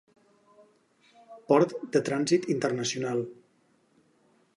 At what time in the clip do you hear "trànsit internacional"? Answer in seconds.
2.07-3.21